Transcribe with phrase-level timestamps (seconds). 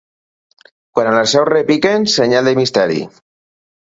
[0.99, 2.99] Quan a la Seu repiquen, senyal de misteri.